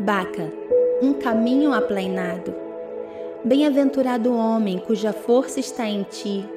[0.00, 0.50] Baca,
[1.02, 2.54] um caminho aplainado.
[3.44, 6.48] Bem-aventurado o homem cuja força está em ti,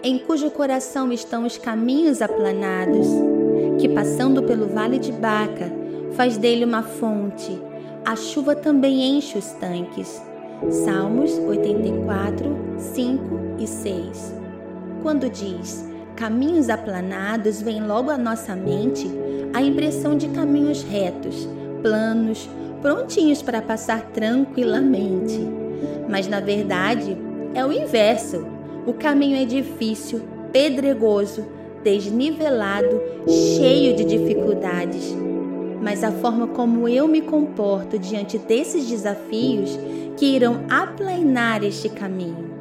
[0.00, 3.08] em cujo coração estão os caminhos aplanados,
[3.80, 5.72] que passando pelo vale de Baca,
[6.12, 7.60] faz dele uma fonte,
[8.04, 10.22] a chuva também enche os tanques.
[10.70, 14.34] Salmos 84, 5 e 6.
[15.02, 15.84] Quando diz
[16.14, 19.10] caminhos aplanados, vem logo à nossa mente
[19.52, 21.48] a impressão de caminhos retos,
[21.82, 22.48] planos,
[22.84, 25.40] prontinhos para passar tranquilamente.
[26.06, 27.16] Mas na verdade
[27.54, 28.46] é o inverso.
[28.86, 30.20] O caminho é difícil,
[30.52, 31.46] pedregoso,
[31.82, 35.16] desnivelado, cheio de dificuldades.
[35.80, 39.78] Mas a forma como eu me comporto diante desses desafios
[40.18, 42.52] que irão aplanar este caminho.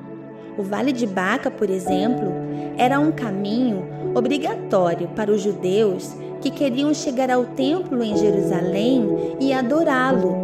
[0.57, 2.31] O Vale de Baca, por exemplo,
[2.77, 9.07] era um caminho obrigatório para os judeus que queriam chegar ao templo em Jerusalém
[9.39, 10.35] e adorá-lo.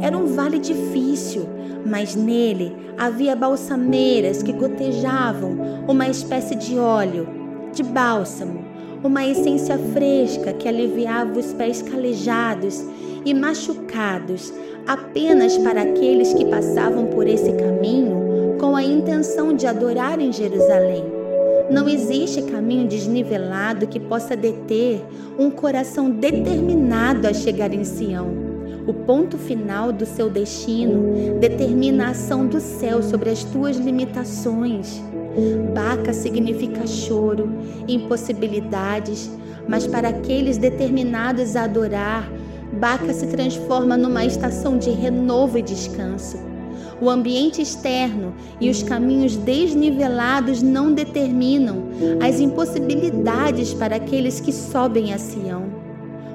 [0.00, 1.46] Era um vale difícil,
[1.84, 7.28] mas nele havia balsameiras que gotejavam uma espécie de óleo,
[7.74, 8.64] de bálsamo,
[9.02, 12.82] uma essência fresca que aliviava os pés calejados
[13.22, 14.50] e machucados
[14.86, 21.23] apenas para aqueles que passavam por esse caminho com a intenção de adorar em Jerusalém.
[21.70, 25.02] Não existe caminho desnivelado que possa deter
[25.38, 28.28] um coração determinado a chegar em Sião.
[28.86, 35.02] O ponto final do seu destino determina a ação do céu sobre as tuas limitações.
[35.74, 37.50] Baca significa choro,
[37.88, 39.30] impossibilidades,
[39.66, 42.30] mas para aqueles determinados a adorar,
[42.74, 46.53] Baca se transforma numa estação de renovo e descanso.
[47.00, 51.84] O ambiente externo e os caminhos desnivelados não determinam
[52.20, 55.84] as impossibilidades para aqueles que sobem a Sião.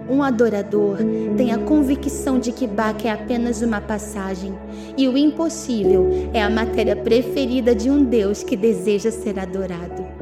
[0.10, 0.98] Um adorador
[1.38, 4.58] tem a convicção de que Baca é apenas uma passagem
[4.98, 10.19] e o impossível é a matéria preferida de um Deus que deseja ser adorado.